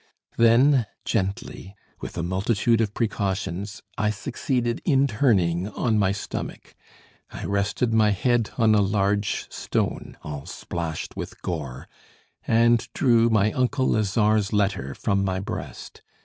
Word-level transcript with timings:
Then 0.35 0.87
gently, 1.05 1.75
with 1.99 2.17
a 2.17 2.23
multitude 2.23 2.81
of 2.81 2.95
precautions, 2.95 3.83
I 3.99 4.09
succeeded 4.09 4.81
in 4.83 5.05
turning 5.05 5.67
on 5.69 5.99
my 5.99 6.11
stomach. 6.11 6.73
I 7.29 7.45
rested 7.45 7.93
my 7.93 8.09
head 8.09 8.49
on 8.57 8.73
a 8.73 8.81
large 8.81 9.45
stone 9.51 10.17
all 10.23 10.47
splashed 10.47 11.15
with 11.15 11.39
gore, 11.43 11.87
and 12.47 12.87
drew 12.95 13.29
my 13.29 13.51
uncle 13.51 13.89
Lazare's 13.89 14.51
letter 14.51 14.95
from 14.95 15.23
my 15.23 15.39
breast. 15.39 16.01